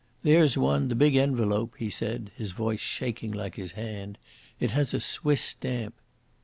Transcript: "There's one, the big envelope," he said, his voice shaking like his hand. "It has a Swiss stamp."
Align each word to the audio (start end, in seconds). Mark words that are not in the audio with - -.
"There's 0.23 0.57
one, 0.57 0.87
the 0.87 0.95
big 0.95 1.15
envelope," 1.15 1.75
he 1.77 1.91
said, 1.91 2.31
his 2.35 2.53
voice 2.53 2.79
shaking 2.79 3.31
like 3.33 3.53
his 3.53 3.73
hand. 3.73 4.17
"It 4.59 4.71
has 4.71 4.95
a 4.95 4.99
Swiss 4.99 5.41
stamp." 5.43 5.93